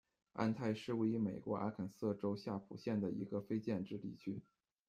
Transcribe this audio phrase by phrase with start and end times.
[0.33, 4.41] 安泰是位于美国阿肯色州夏普县的一个非建制地区。